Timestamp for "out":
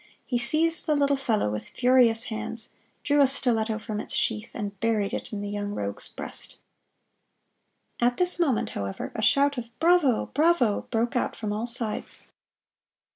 11.15-11.35